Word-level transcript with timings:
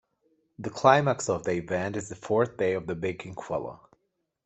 The 0.57 0.71
climax 0.71 1.29
of 1.29 1.43
the 1.43 1.51
event 1.51 1.95
is 1.95 2.09
the 2.09 2.15
fourth 2.15 2.57
day 2.57 2.73
of 2.73 2.87
the 2.87 2.95
Big 2.95 3.19
Incwala. 3.19 3.79